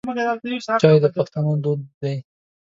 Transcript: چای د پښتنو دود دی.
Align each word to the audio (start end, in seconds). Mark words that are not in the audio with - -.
چای 0.81 0.97
د 1.03 1.05
پښتنو 1.15 1.51
دود 1.63 1.81
دی. 2.01 2.15